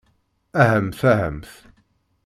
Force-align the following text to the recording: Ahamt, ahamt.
Ahamt, 0.61 0.99
ahamt. 1.11 1.49